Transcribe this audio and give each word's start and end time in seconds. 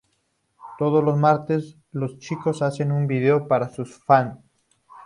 Todos 0.79 1.03
los 1.03 1.15
martes, 1.15 1.77
los 1.91 2.17
chicos 2.17 2.63
hacen 2.63 2.91
un 2.91 3.05
video 3.05 3.47
para 3.47 3.69
sus 3.69 3.99
fanes. 4.03 4.39